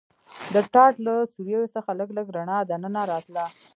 [0.53, 3.45] د ټاټ له سوریو څخه لږ لږ رڼا دننه راتله.